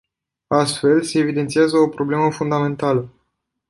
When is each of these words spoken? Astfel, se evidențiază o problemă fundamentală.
Astfel, 0.49 1.01
se 1.03 1.19
evidențiază 1.19 1.77
o 1.77 1.87
problemă 1.87 2.31
fundamentală. 2.31 3.09